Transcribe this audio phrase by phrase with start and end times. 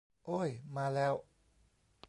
[0.25, 1.13] โอ้ย มาแล้ว